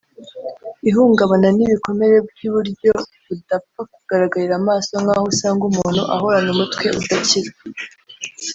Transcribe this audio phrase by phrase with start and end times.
[0.89, 2.91] ihungabana n’ibikomere by’uburyo
[3.27, 7.51] budapfa kugaragarira amaso nk’aho usanga umuntu ahorana umutwe udakira